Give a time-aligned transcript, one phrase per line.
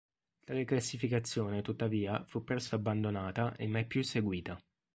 [0.43, 4.59] Tale classificazione, tuttavia, fu presto abbandonata e mai più seguita.